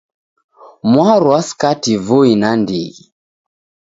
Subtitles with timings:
[0.91, 3.03] Mwarwa skati vui nandighi